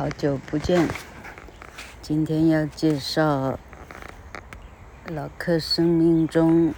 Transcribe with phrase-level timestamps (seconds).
[0.00, 0.88] 好久不见，
[2.00, 3.58] 今天要介绍
[5.08, 6.72] 老客生命中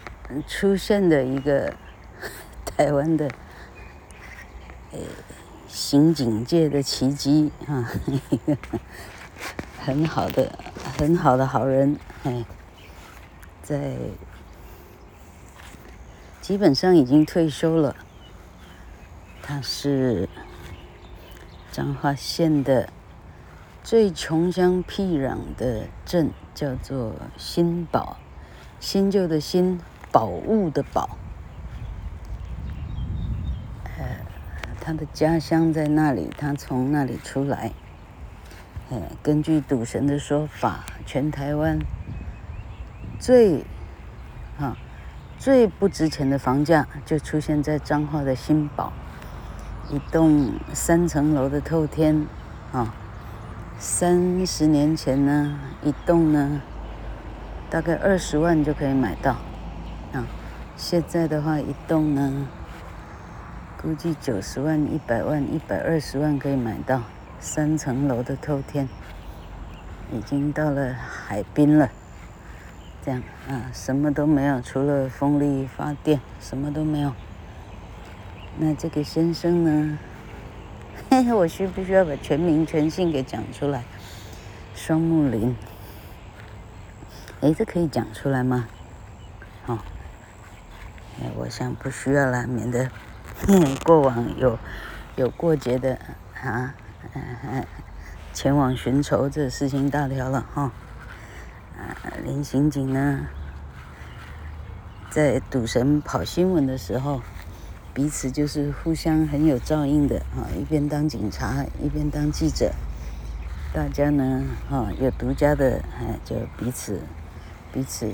[0.49, 1.73] 出现的一个
[2.67, 3.31] 台湾的
[4.91, 4.99] 呃
[5.69, 8.59] 刑警界的奇迹啊，一 个
[9.79, 10.59] 很好的
[10.99, 12.45] 很好的好人哎，
[13.63, 13.95] 在
[16.41, 17.95] 基本上已经退休了，
[19.41, 20.29] 他是
[21.71, 22.93] 彰化县的。
[23.85, 28.17] 最穷乡僻壤的镇叫做新宝，
[28.79, 29.81] 新旧的新，
[30.13, 31.19] 宝物的宝。
[33.99, 34.05] 呃，
[34.81, 37.73] 他的家乡在那里，他从那里出来。
[38.89, 41.81] 呃，根据赌神的说法，全台湾
[43.19, 43.65] 最
[44.61, 44.77] 啊
[45.39, 48.93] 最不值钱的房价就出现在彰化的新宝，
[49.91, 52.25] 一栋三层楼的透天
[52.71, 52.95] 啊。
[53.79, 56.63] 三十年前呢，一栋呢，
[57.69, 59.33] 大概二十万就可以买到，
[60.13, 60.25] 啊，
[60.77, 62.47] 现在的话一栋呢，
[63.81, 67.03] 估计九十万、一百万、一百二十万可以买到，
[67.41, 68.89] 三层楼的透天，
[70.13, 71.91] 已经到了海滨了，
[73.05, 77.13] 这样啊，什么都没有，除了风力发电，什么都没有。
[78.59, 79.99] 那这个先生呢？
[81.11, 83.85] 嘿， 我需不需要把全名全姓给讲出来？
[84.75, 85.55] 双木林，
[87.41, 88.67] 哎，这可以讲出来吗？
[89.67, 89.79] 哦，
[91.21, 92.91] 哎，我想不需要啦，免得
[93.85, 94.59] 过往有
[95.17, 95.99] 有过节的
[96.43, 96.75] 啊，
[98.33, 100.73] 前往寻仇，这事情大条了哈。
[101.77, 103.27] 啊，林刑警呢，
[105.11, 107.21] 在赌神跑新闻的时候。
[107.95, 112.73] 彼此就是互相很有照应的啊，一边当警察，一边当记者，
[113.75, 117.01] 大家呢啊有独家的哎，就彼此
[117.71, 118.11] 彼此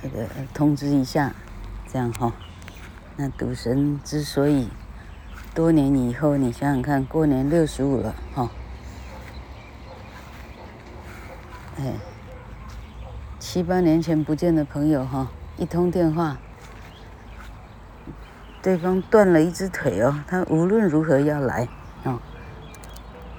[0.00, 1.34] 这个通知一下，
[1.92, 2.32] 这样哈。
[3.16, 4.68] 那赌神之所以
[5.54, 8.48] 多年以后，你想想看，过年六十五了哈，
[11.78, 11.94] 哎，
[13.40, 16.38] 七八年前不见的朋友哈，一通电话。
[18.62, 21.68] 对方断了一只腿哦，他无论如何要来
[22.04, 22.18] 哦。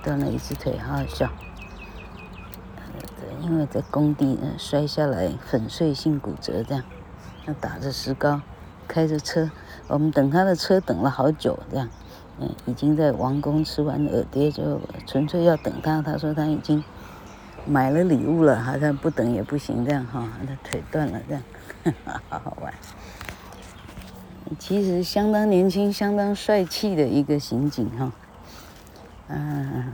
[0.03, 1.29] 断了一只腿，好好笑。
[3.41, 6.83] 因为在工地摔下来，粉碎性骨折，这样，
[7.45, 8.41] 他打着石膏，
[8.87, 9.49] 开着车，
[9.87, 11.89] 我们等他的车等了好久，这样，
[12.39, 16.01] 嗯，已经在王宫吃完耳爹，就纯粹要等他。
[16.01, 16.83] 他说他已经
[17.65, 21.43] 买了礼物了，好像不等也不行，这样哈，他腿断了，这样，
[22.29, 22.73] 好好玩。
[24.59, 28.11] 其实相当年轻、相当帅气的一个刑警哈，
[29.29, 29.93] 嗯，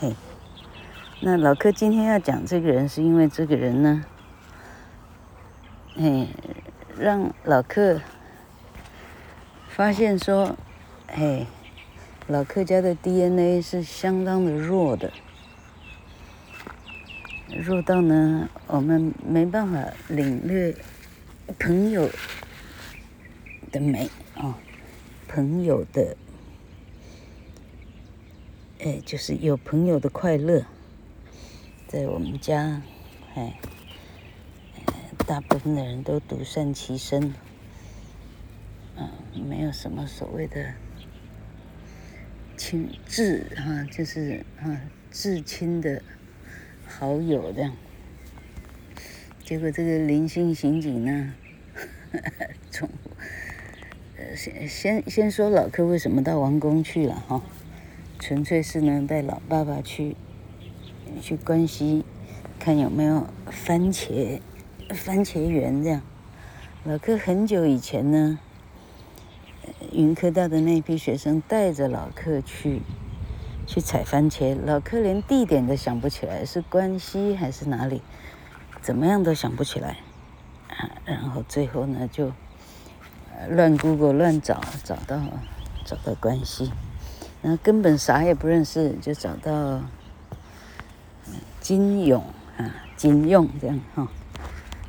[0.00, 0.12] 嘿，
[1.20, 4.04] 那老柯今天要讲这个人，是因为这个人呢，
[5.94, 6.26] 嘿，
[6.98, 8.00] 让老柯
[9.68, 10.56] 发现说，
[11.06, 11.46] 嘿，
[12.26, 15.12] 老柯家的 DNA 是相当的弱的，
[17.48, 19.78] 弱到呢，我们没办法
[20.08, 20.74] 领略
[21.58, 22.10] 朋友。
[23.74, 24.56] 的美啊、
[25.26, 26.16] 朋友的，
[28.78, 30.64] 哎，就是有朋友的快乐，
[31.88, 32.82] 在我们家，
[33.34, 33.58] 哎，
[35.26, 37.34] 大部分的人都独善其身，
[38.96, 39.10] 嗯，
[39.44, 40.74] 没有什么所谓的
[42.56, 46.00] 亲至哈，就是啊至亲的
[46.86, 47.74] 好友这样。
[49.42, 51.34] 结果这个林姓刑警呢，
[54.36, 57.42] 先先先说老柯为什么到王宫去了哈，
[58.18, 60.16] 纯粹是呢带老爸爸去
[61.20, 62.04] 去关西，
[62.58, 64.40] 看有没有番茄
[64.90, 66.02] 番茄园这样。
[66.84, 68.38] 老柯很久以前呢，
[69.92, 72.82] 云科大的那批学生带着老柯去
[73.66, 78.02] 去采番茄，老柯连地点都想不起来，是关西还是哪里，
[78.80, 79.98] 怎么样都想不起来，
[80.68, 82.32] 啊然后最后呢就。
[83.50, 85.20] 乱 Google 乱找，找到
[85.84, 86.72] 找到关系，
[87.42, 89.80] 然后根本啥也不认识，就找到
[91.60, 92.22] 金勇
[92.56, 94.08] 啊，金勇这样哈，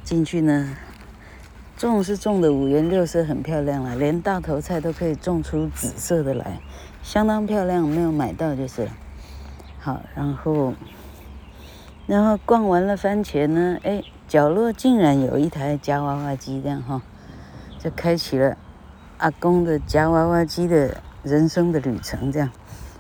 [0.04, 0.76] 进去呢，
[1.78, 6.60] 种是种的五颜六色，很漂亮了，连大头菜都可以种出紫色的来，
[7.04, 8.88] 相当漂亮，没有买到就是。
[9.80, 10.74] 好，然后
[12.08, 17.02] 然后逛完了番茄呢，哎，角落竟然有一台夹娃娃机，这样哈。
[17.86, 18.58] 就开启了
[19.20, 22.50] 阿公的夹娃娃机的人生的旅程，这样，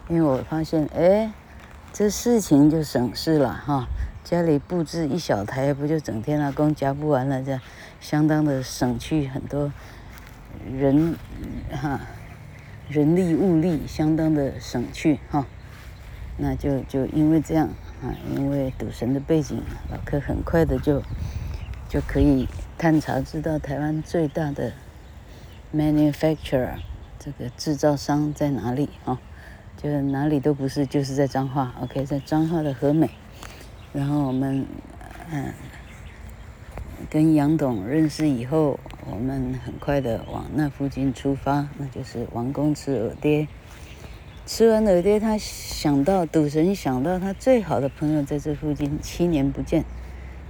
[0.08, 1.34] 因为我发现，哎，
[1.92, 3.88] 这事情就省事了哈。
[4.24, 7.42] 家里布置一小台，不就整天阿公夹不完了？
[7.42, 7.60] 这样
[8.00, 9.74] 相当的省去很多
[10.72, 11.16] 人
[11.72, 12.02] 哈，
[12.88, 15.48] 人力物力相当的省去哈。
[16.38, 17.68] 那就就因为这样
[18.04, 21.02] 啊，因为赌神的背景，老柯很快的就
[21.90, 24.74] 就可以探查知道台湾最大的
[25.74, 26.76] manufacturer
[27.18, 29.20] 这个制造商在哪里啊？
[29.78, 31.74] 就是哪里都不是，就是在彰化。
[31.82, 33.10] OK，在彰化的和美。
[33.94, 34.66] 然后我们，
[35.32, 35.54] 嗯，
[37.10, 38.80] 跟杨董认识以后，
[39.10, 43.48] 我们很快的往那附近出发，那就是王公吃耳爹。
[44.46, 49.84] 吃完耳爹，他想到赌神想到他最好的朋友在这附近，七年不见，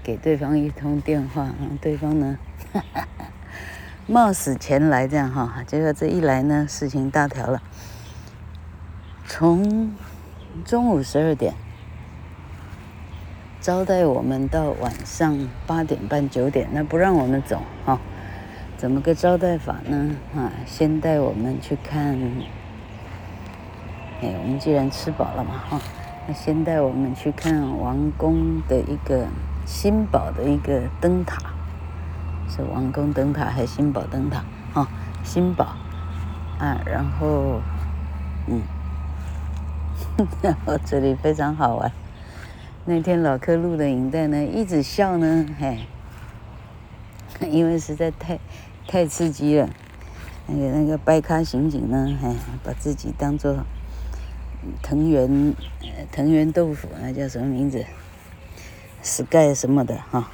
[0.06, 2.38] 给对方一通电话，然后对方呢，
[4.06, 7.60] 冒死前来这样哈，结果这一来呢，事情大条了，
[9.26, 9.96] 从
[10.64, 11.56] 中午十二点。
[13.60, 18.00] 招待我们到晚上八点半九点，那不让我们走哈、
[18.78, 20.16] 怎么个招待法呢？
[20.36, 22.16] 啊，先带我们去看，
[24.22, 25.82] 哎，我们既然吃饱了嘛哈、
[26.28, 29.26] 那先带我们去看王宫的一个
[29.66, 31.42] 新宝的一个灯塔，
[32.48, 34.44] 是王宫灯塔还是新宝灯塔？
[34.74, 34.88] 啊、
[35.24, 35.76] 新宝
[36.60, 37.62] 啊，然后
[38.48, 38.62] 嗯，
[40.42, 41.92] 然后这里非常好玩。
[42.86, 45.80] 那天老柯录的影带呢，一直笑呢，嘿，
[47.50, 48.40] 因为实在太
[48.88, 49.70] 太刺激了。
[50.48, 52.30] 那个那个掰咖刑警呢，嘿，
[52.64, 53.66] 把自己当做
[54.84, 55.56] 藤原
[56.12, 57.84] 藤原豆腐，那叫什么名字
[59.06, 60.32] ？Sky 什么的哈，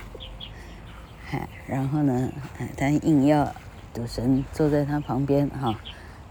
[1.29, 2.29] 嗨，然后呢，
[2.77, 3.53] 他硬要
[3.93, 5.75] 赌神坐在他旁边哈，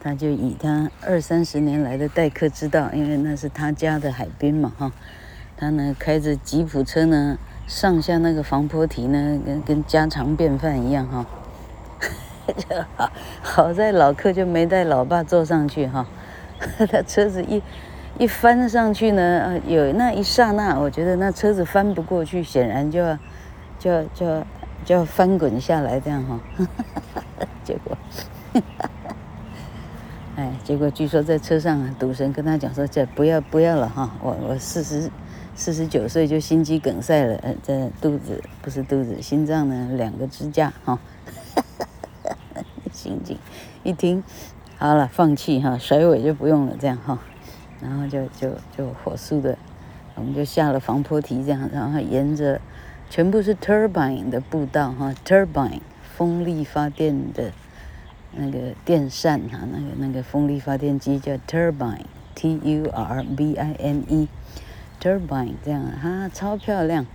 [0.01, 4.91] 他就以他二三十年来的待客之道，因为那是他家的海滨嘛哈。
[5.59, 11.27] 他呢，开着吉普车呢，上下那个防波堤呢，跟跟家常便饭一样哈。
[12.97, 16.07] 好，好在老客就没带老爸坐上去哈。
[16.91, 17.63] 他车子一
[18.21, 23.19] 一翻上去呢，呃有那一刹那，我觉得那车子翻不过去，显然就要
[23.79, 24.47] 就要就要
[24.85, 26.39] 就要翻滚下来这样哈。
[27.65, 27.97] 结果，
[30.37, 35.11] 哎，结果据说在车上，赌神跟他讲说：“这不要不要了哈，我我四十。”
[35.57, 40.99] 四十九岁就心肌梗塞了，呃，这肚子不是肚子，心脏呢两个支架哈。
[42.93, 43.37] 刑警
[43.83, 44.25] 一听，
[44.79, 47.19] 好了，放弃哈，甩尾就不用了这样哈，
[47.83, 49.57] 然后就就就火速的，
[50.15, 52.61] 我们就下了防坡梯这样，然后沿着
[53.09, 55.81] 全部是 turbine 的步道哈，turbine
[56.17, 57.53] 风力发电的
[58.33, 64.29] 那个电扇哈，那个那个风力发电机叫 turbine，T U R B I N E。
[65.03, 67.07] Turbine 这样啊，哈，超漂亮，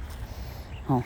[0.88, 1.04] 哦。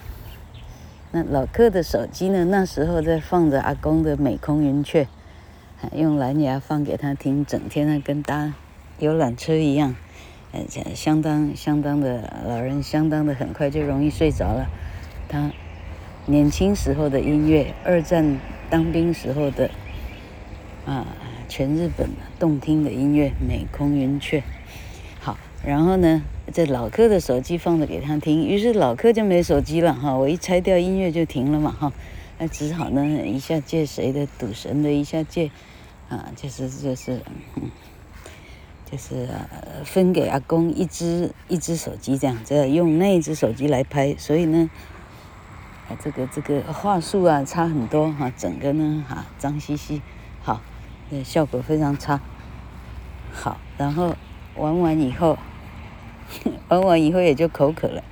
[1.12, 2.46] 那老柯的手机呢？
[2.46, 5.06] 那时候在放着阿公的美空云雀，
[5.76, 8.54] 还用蓝牙放给他听，整天呢跟搭
[9.00, 9.96] 游览车一样，
[10.52, 10.62] 呃，
[10.94, 14.68] 相当相当的老人，相当的很快就容易睡着了。
[15.28, 15.52] 他
[16.26, 19.72] 年轻时候的音乐，二战当兵时候的
[20.86, 21.08] 啊，
[21.48, 24.44] 全日本动听的音乐，美空云雀。
[25.20, 26.22] 好，然后呢？
[26.52, 30.18] 这老柯的手机放着给他听，于是老柯就没手机了哈。
[30.18, 31.94] 我一拆掉音乐就停了嘛哈，
[32.40, 35.52] 那只好呢一下借谁的赌神的，一下借
[36.10, 37.22] 啊，就是就是
[37.56, 37.70] 嗯，
[38.90, 39.28] 就是
[39.86, 44.70] 分给阿公一只一只手机这样，子用那一只手机来拍，所以呢，
[45.90, 50.02] 啊这个这个画素啊差很多哈，整个呢哈脏兮兮，
[50.42, 50.62] 好，
[51.10, 52.20] 那效果非常差。
[53.32, 54.16] 好，然后
[54.56, 55.38] 玩完以后。
[56.70, 58.04] 玩完以后也就口渴了，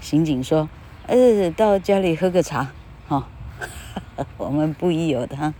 [0.00, 0.68] 刑警说
[1.06, 2.72] ：“呃，到家里喝个茶，
[3.06, 3.28] 哈、
[4.16, 5.54] 哦。”我们不疑有他，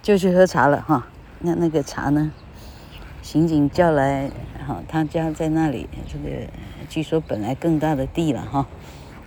[0.00, 1.08] 就去喝茶了，哈、
[1.40, 2.30] 那那个茶呢？
[3.22, 4.30] 刑警叫来，
[4.66, 6.46] 哈、他家在那里，这个
[6.88, 8.66] 据说本来更大的地了，哈、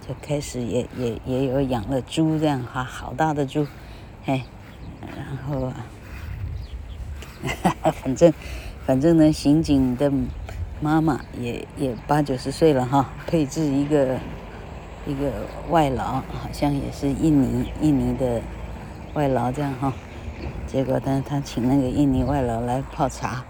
[0.08, 3.66] 就开始也也也有养了猪这样，哈，好大的猪，
[4.26, 4.44] 嘿，
[5.02, 5.88] 然后啊，
[8.04, 8.32] 反正
[8.86, 10.12] 反正呢，刑警的。
[10.82, 14.20] 妈妈也也八九十岁了哈，配置一个
[15.08, 15.32] 一个
[15.70, 18.42] 外劳，好像也是印尼印尼的
[19.14, 19.94] 外劳这样哈。
[20.68, 23.46] 结果呢，他请那个印尼外劳来泡茶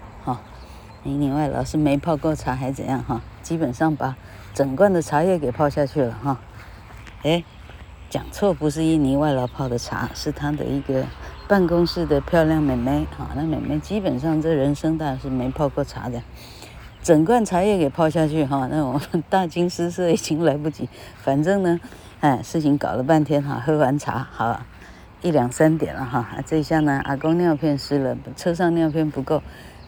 [1.06, 3.22] 印尼外劳是没泡过茶还是怎样哈？
[3.42, 4.16] 基本上把
[4.52, 6.40] 整罐的茶叶给泡下去了哈。
[7.22, 7.44] 哎，
[8.10, 11.04] 讲错，不是印尼外劳泡的茶，是他的一个
[11.46, 13.28] 办公室的漂亮妹妹哈。
[13.36, 16.20] 那妹妹基本上这人生大是没泡过茶的。
[17.02, 20.88] 整罐茶叶给泡下去哈，那我们大惊失色已经来不及。
[21.22, 21.78] 反正呢，
[22.18, 24.60] 哎，事情搞了半天哈，喝完茶好
[25.22, 29.40] 一两三点了哈，这一下呢，阿公尿片湿了，车上尿片不够，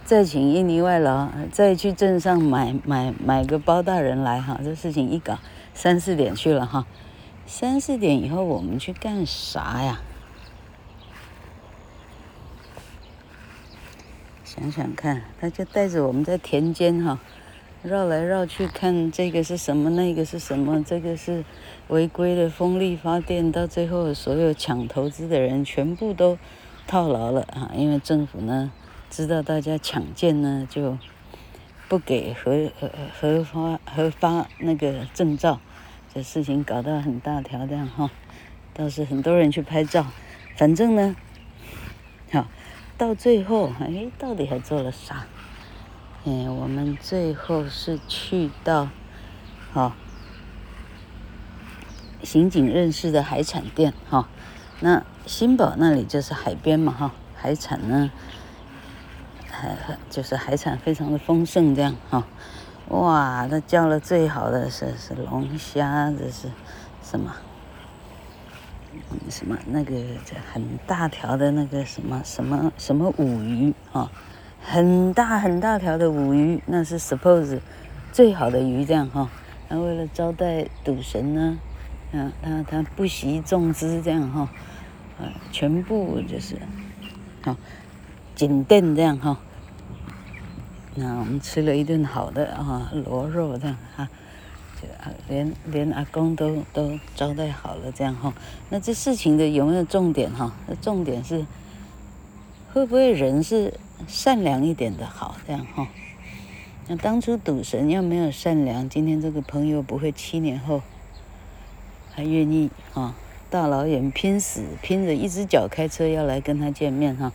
[0.09, 5.39] 再请印尼外劳，再去镇上买买买个包大人来哈，这事情一搞
[5.75, 6.87] 三四点去了哈，
[7.45, 10.01] 三四点以后我们去干啥呀？
[14.47, 17.19] 想想看，他就带着我们在田间哈，
[17.83, 21.45] 绕来绕去看这个是什么，那个是什么，这个是
[21.89, 26.39] 违规的风力发电，到最后所有抢投资的人全部都
[26.87, 27.71] 套牢了啊！
[27.75, 28.73] 因为政府呢
[29.11, 30.99] 知道大家抢建呢，就
[31.89, 35.61] 不给核核核发核发那个证照，
[36.15, 38.11] 这事情搞到很大条这样哈，
[38.75, 40.07] 倒是很多人去拍照，
[40.57, 41.17] 反正呢，
[42.33, 42.47] 好。
[42.97, 45.25] 到最后，哎，到底还做了啥？
[46.25, 48.89] 哎，我们最后是去到，
[49.73, 49.95] 好、
[52.25, 54.29] 刑警认识的海产店，哈、
[54.81, 58.11] 那新宝那里就是海边嘛，哈、海产呢，
[59.61, 62.25] 还就是海产非常的丰盛，这样，哈、
[62.89, 66.49] 哇，他叫了最好的是是龙虾，这是
[67.03, 67.35] 什么？
[69.31, 69.95] 什么那个
[70.53, 74.11] 很大条的那个什么什么什么武鱼啊，
[74.61, 77.61] 很大很大条的武鱼，那是 suppose
[78.13, 79.31] 最好的鱼这样哈。
[79.69, 81.59] 他为了招待赌神呢，
[82.13, 84.49] 啊，他他不惜重资这样哈，
[85.21, 86.57] 啊，全部就是，
[87.45, 87.57] 好，
[88.35, 89.39] 紧店这样哈。
[90.99, 94.09] 那我们吃了一顿好的啊，螺肉这样哈。
[95.29, 98.33] 连连阿公都都招待好了，这样哈。
[98.71, 100.53] 那这事情的有没有重点哈？
[100.69, 101.45] 那重点是
[102.73, 103.75] 会不会人是
[104.07, 105.89] 善良一点的好这样哈？
[106.87, 110.81] 那当初赌神要没有善良，今天这个朋友不会七年后
[112.13, 113.17] 还愿意啊
[113.51, 117.33] 大老远拼死拼着一只脚开车要来跟他见面哈？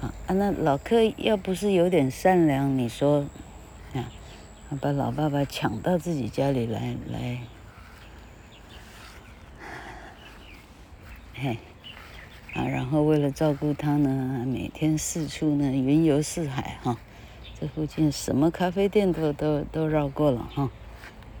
[0.00, 3.26] 啊，那老柯要不是有点善良，你说？
[3.94, 4.08] 啊
[4.82, 7.38] 把老爸爸抢到自己家里来来，
[11.32, 11.56] 嘿，
[12.52, 16.98] 啊，然后为了照顾他呢，每天四处呢云游四海哈，
[17.58, 20.70] 这附近什么咖啡店都都都绕过了哈，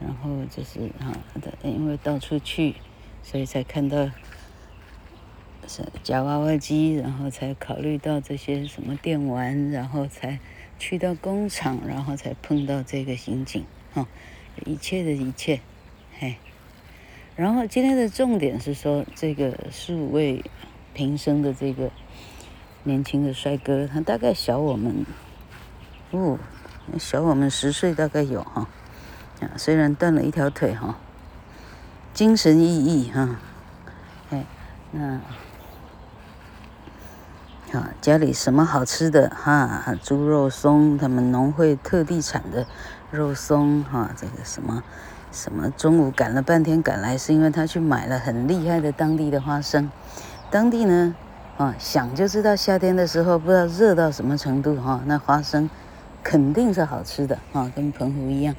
[0.00, 1.12] 然后就是哈，
[1.62, 2.76] 因为到处去，
[3.22, 4.10] 所以才看到
[6.02, 10.38] 夹娃娃机，然后才考虑到这些什么电玩，然后才。
[10.80, 14.06] 去到工厂，然后才碰到这个刑警，哈、
[14.64, 15.60] 一切的一切，
[16.20, 16.36] 嘿。
[17.34, 20.44] 然后今天的重点是说，这个数位
[20.94, 21.90] 平生的这个
[22.84, 25.04] 年轻的帅哥，他大概小我们，
[26.12, 26.38] 哦，
[26.96, 28.68] 小我们十岁大概有哈，
[29.40, 30.96] 啊，虽然断了一条腿哈，
[32.14, 33.40] 精神奕奕哈，
[34.30, 34.44] 哎，
[34.92, 35.20] 那。
[37.72, 39.94] 啊，家里什么好吃的哈？
[40.02, 42.66] 猪肉松，他们农会特地产的
[43.10, 44.10] 肉松哈。
[44.16, 44.82] 这个什么
[45.30, 49.90] 什么，中午赶了半天赶来，是因为他去买了很厉害的当地的花生。
[50.50, 51.14] 当地呢，
[51.58, 55.02] 啊，想就知道夏天的时候不知道热到什么程度哈。
[55.04, 55.68] 那花生
[56.22, 58.54] 肯定是好吃的啊，跟澎湖一样。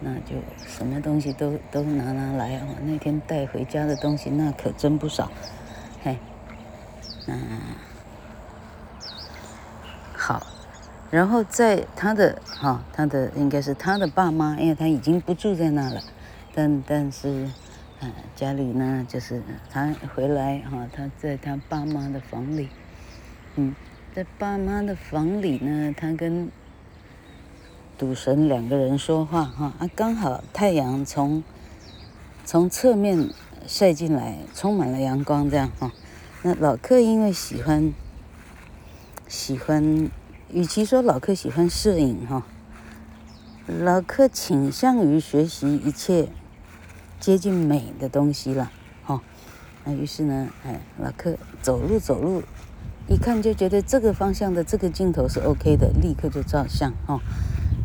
[0.00, 2.66] 那就什么东西都都拿拿来啊。
[2.86, 5.30] 那天带回家的东西那可真不少，
[6.02, 6.18] 嘿，
[7.26, 7.34] 那。
[10.22, 10.46] 好，
[11.10, 16.02] 然后在他的哈、他的应该是他的爸妈，因为他已经不住在那了，
[16.54, 17.48] 但但是，
[18.02, 22.68] 嗯，家里呢，就是他回来哈、他在他爸妈的房里，
[23.56, 23.74] 嗯，
[24.14, 26.50] 在爸妈的房里呢，他跟
[27.96, 31.42] 赌神两个人说话哈，啊，刚好太阳从
[32.44, 33.30] 从侧面
[33.66, 35.90] 晒进来，充满了阳光，这样哈、哦，
[36.42, 37.90] 那老客因为喜欢
[39.30, 40.10] 喜欢。
[40.52, 42.44] 与其说老客喜欢摄影哈，
[43.68, 46.28] 老客倾向于学习一切
[47.20, 48.72] 接近美的东西了
[49.04, 49.22] 哈。
[49.84, 52.42] 那于是呢，哎，老客走路走路，
[53.06, 57.20] 一看就觉得这个方向的这个镜头是 OK 的，立刻就照相哈。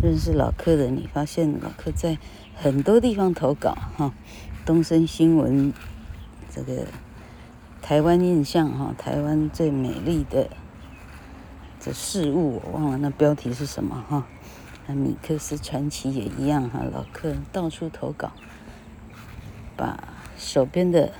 [0.01, 2.17] 认识老客的，你发现老客在
[2.55, 4.11] 很多地方投稿哈，
[4.65, 5.71] 东森新闻
[6.49, 6.87] 这个
[7.83, 10.49] 台湾印象哈，台湾最美丽的。
[11.85, 14.25] 的事物我忘了那标题是什么哈，
[14.87, 18.31] 那米克斯传奇也一样哈，老柯到处投稿，
[19.75, 20.03] 把
[20.35, 21.13] 手边的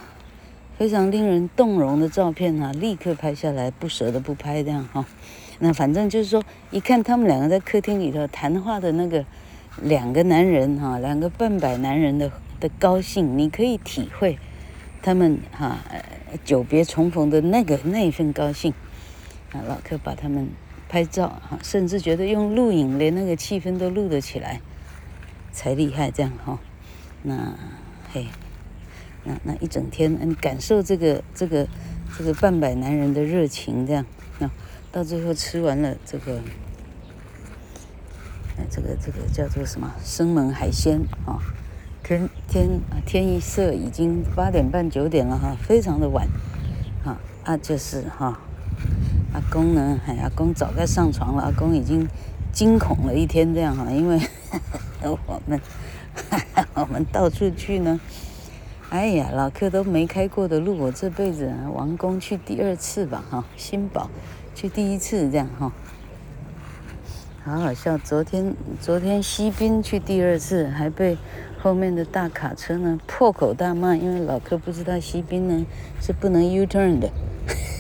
[0.76, 5.06] 非常令人动容的照片哈，立刻拍下来，不舍得不拍这样哈。
[5.60, 9.24] 那反正就是说，一看他们两个在客厅里头谈话的那个
[9.84, 14.40] 两个男人哈，两个半百男人的的高兴，你可以体会
[15.04, 15.78] 他们哈
[16.44, 18.74] 久别重逢的那个那一份高兴。
[19.52, 20.50] 啊，老客把他们
[20.90, 24.62] 拍照哈，甚至觉得用录影连那个气氛都录得起来，
[25.52, 26.60] 才厉害这样哈。
[27.24, 27.58] 那
[28.12, 28.28] 嘿。
[29.28, 31.68] 那那一整天，你感受这个这个
[32.16, 34.06] 这个半百男人的热情，这样，
[34.38, 34.48] 那
[34.92, 36.40] 到最后吃完了这个，
[38.56, 41.42] 哎，这个这个叫做什么生猛海鲜啊？
[42.04, 46.28] 天天啊天一色已经八点半九点了哈，非常的晚，
[47.04, 48.40] 啊啊就是哈，
[49.36, 52.08] 阿公呢，哎阿公早该上床了，阿公已经
[52.54, 54.18] 惊恐了一天这样哈，因为
[55.02, 55.60] 我 们
[56.74, 58.00] 我们到处去呢。
[58.90, 64.10] 哎呀，老客都没开过的路，我这辈子王宫去第二次吧，哈，新宝
[64.54, 65.74] 去第一次这样哈，
[67.44, 67.98] 好好笑。
[67.98, 71.18] 昨天昨天西滨去第二次，还被
[71.66, 75.66] 后面的大卡车呢破口大骂，因为老柯不知道西滨呢
[76.00, 77.10] 是不能 U turn 的，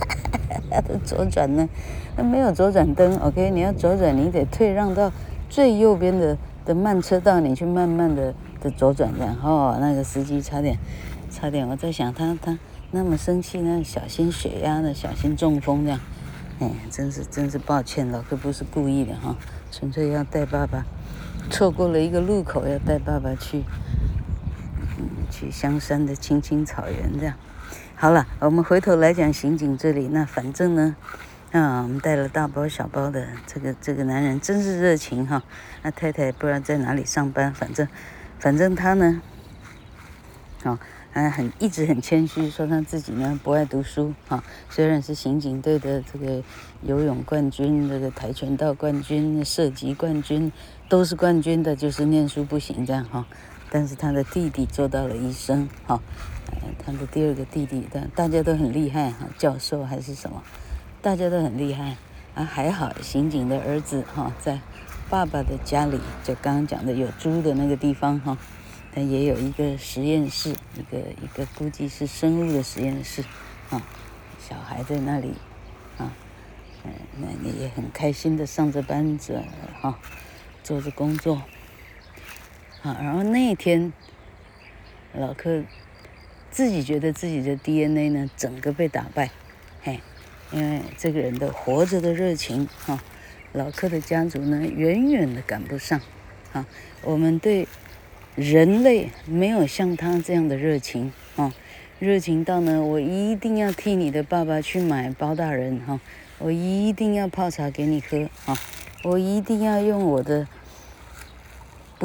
[0.71, 1.69] 他左转呢，
[2.17, 5.11] 那没有左转灯，OK，你要左转你得退让到
[5.51, 8.71] 最右边的的慢车道，你去慢慢的的。
[8.71, 10.79] 左转然后，那个司机差点，
[11.29, 12.57] 差点，我在想他他
[12.89, 15.99] 那么生气呢，小心血压呢，小心中风这样，
[16.57, 19.35] 哎，真是真是抱歉，老柯不是故意的哈，
[19.71, 20.83] 纯粹要带爸爸，
[21.49, 23.63] 错过了一个路口，要带爸爸去，
[24.97, 27.35] 嗯，去香山的青青草原这样。
[27.95, 30.95] 好了，我们回头来讲刑警这里，那反正呢，
[31.51, 35.43] 啊，我们带了大包小包的，这个这个男人真是热情哈，
[35.81, 37.87] 那太太不知道在哪里上班，反正。
[38.37, 39.21] 反正他呢，
[40.63, 40.77] 啊，
[41.09, 46.43] 还很一直很谦虚，说他自己呢不爱读书啊、虽然是刑警队的这个
[46.81, 50.51] 游泳冠军、这个跆拳道冠军、射击冠军，
[50.87, 53.25] 都是冠军的，就是念书不行这样哈、
[53.69, 55.99] 但是他的弟弟做到了医生哈、
[56.85, 60.43] 他的第二个弟弟，但大家都很厉害哈，教授还是什么，
[61.01, 61.97] 大家都很厉害
[62.33, 62.43] 啊。
[62.43, 64.59] 还好刑警的儿子哈、在。
[65.07, 68.35] 爸爸的家里，就刚刚讲的有猪的那个地方哈，
[68.91, 73.23] 他也有一个实验室，一个一个估计是生物的实验室，
[73.69, 73.79] 啊，
[74.39, 75.35] 小孩在那里，
[75.99, 76.11] 啊，
[76.83, 79.39] 嗯，那你也很开心的上着班子，
[79.79, 79.99] 哈，
[80.65, 81.43] 做着工作，
[82.81, 83.93] 啊，然后那一天，
[85.13, 85.61] 老克
[86.49, 89.29] 自己觉得自己的 DNA 呢，整个被打败，
[89.83, 89.99] 嘿，
[90.51, 92.99] 因为这个人的活着的热情，哈。
[93.53, 96.01] 老克的家族呢，远远的赶不上，
[96.51, 96.65] 啊，
[97.03, 97.65] 我们对
[98.35, 101.53] 人类没有像他这样的热情，啊，
[101.97, 106.01] 热情到呢，我一定要替你的爸爸去买包大人，哈，
[106.37, 108.57] 我一定要泡茶给你喝，啊，
[109.03, 110.45] 我一定要用我的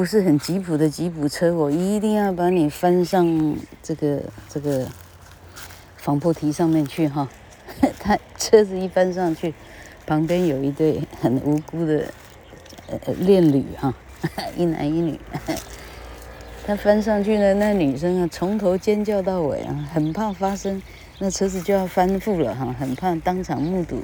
[0.01, 4.87] 不是很吉普的吉普车，我一定要把你翻上这个这个
[5.95, 7.29] 防波堤上面去，哈，
[8.01, 9.53] 他车子一翻上去。
[10.07, 12.11] 旁边有一对很无辜的
[12.89, 13.93] 呃恋侣哈，
[14.57, 15.19] 一男一女，
[16.65, 20.81] 他翻上去呢，那女生啊从头尖叫到尾啊，很怕发生
[21.19, 24.01] 那车子就要翻覆了哈，很怕当场目睹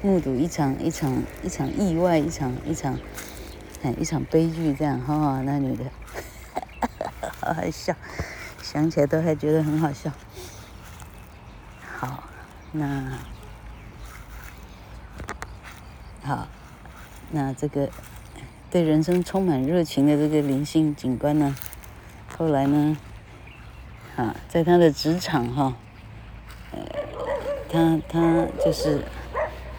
[0.00, 2.96] 目睹一场一场一场意外，一场一场
[3.98, 5.84] 一场悲剧这样哈，那女的
[7.54, 7.94] 还笑，
[8.62, 10.10] 想起来都还觉得很好笑。
[11.96, 12.24] 好，
[12.72, 13.18] 那。
[16.22, 16.46] 好，
[17.30, 17.88] 那这个
[18.70, 21.56] 对人生充满热情的这个林姓警官呢，
[22.36, 22.96] 后来呢，
[24.16, 25.74] 啊，在他的职场哈，
[26.72, 26.78] 呃，
[27.70, 29.02] 他他就是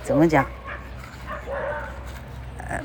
[0.04, 0.46] 怎么讲？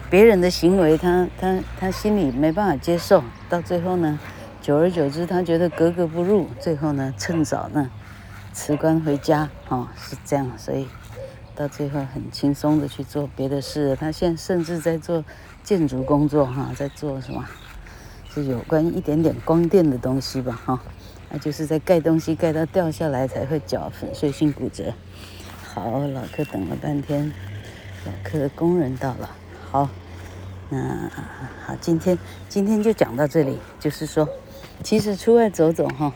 [0.09, 4.19] 别人的行为他他他心里没办法接受，到最后呢，
[4.63, 7.91] 久而久之他觉得格格不入，最后呢，趁早呢
[8.53, 10.87] 辞官回家，哦，是这样，所以。
[11.55, 15.25] 到最后很轻松的去做别的事，他现在甚至在做
[15.63, 17.43] 建筑工作哈，在做什么？
[18.29, 20.83] 是有关一点点光电的东西吧哈，
[21.31, 24.93] 那就是在盖东西盖到掉下来才会脚粉碎性骨折。
[25.65, 27.33] 好，老柯等了半天，
[28.05, 29.31] 老柯的工人到了。
[29.77, 29.91] 好，
[30.71, 31.11] 那
[31.67, 34.27] 好，今天今天就讲到这里，就是说，
[34.83, 36.15] 其实出外走走哈，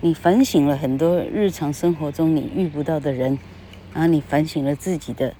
[0.00, 3.38] 你反省了很多日常生活中你遇不到的人。
[3.94, 5.34] 然后你反省了自己的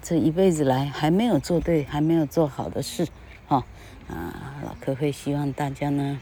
[0.00, 3.06] 这一辈子来还没有做对、还没有做好的事，
[3.46, 3.66] 哈
[4.08, 6.18] 啊，老柯会希望大家呢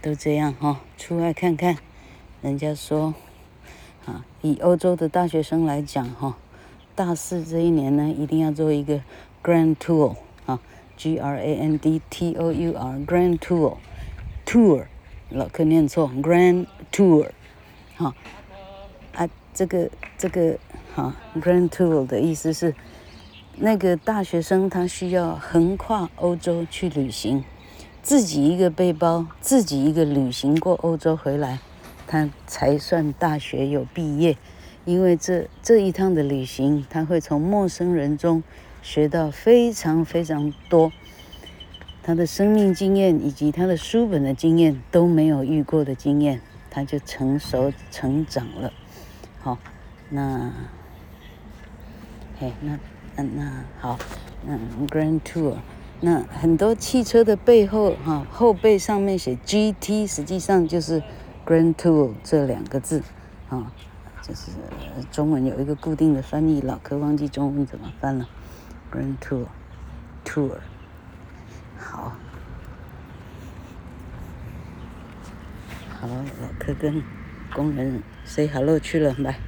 [0.00, 1.76] 都这样哈，出外看看。
[2.42, 3.12] 人家说
[4.04, 6.36] 啊，以欧洲的大学生来讲哈，
[6.94, 9.00] 大四这一年呢，一定要做一个
[9.46, 10.58] Grand Tour 啊
[10.96, 14.86] ，G R A N D T O U R Grand Tour，Tour，
[15.30, 17.28] 老课念错，Grand Tour，
[17.94, 18.12] 好，
[19.14, 20.58] 啊，这个这个
[20.92, 22.74] 好，Grand Tour 的意思是，
[23.58, 27.44] 那个大学生他需要横跨欧洲去旅行，
[28.02, 31.60] 自己一个背包，自己一个旅行过欧洲回来，
[32.08, 34.36] 他才算大学有毕业。
[34.84, 38.42] 因为这这一趟的旅行，他会从陌生人中
[38.86, 40.92] 学到非常非常多，
[42.04, 48.72] 他的生命经验以及他的书本的经验都没有遇过的经验，他就成熟成长了。
[49.40, 49.58] 好，
[50.08, 50.52] 那，
[52.38, 52.78] 嘿，那，
[53.16, 53.98] 那那好，
[54.46, 55.56] 嗯，Grand Tour，
[56.00, 61.02] 那很多汽车的背后哈后背上面写 GT，实际上就是
[61.44, 63.02] Grand Tour 这两个字，
[63.48, 63.72] 啊。
[64.22, 64.50] 就是
[65.12, 68.28] 中文有一个固定的翻译，老柯忘记中文怎么翻了。
[68.96, 70.56] Grand Tour，Tour，
[71.78, 72.16] 好，
[76.00, 77.02] 好，老柯跟
[77.52, 79.38] 工人 say hello 去了，来。